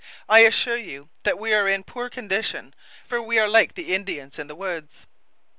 [0.27, 2.73] I assure you that we are in poor condition,
[3.05, 5.05] for we are like the Indians in the woods.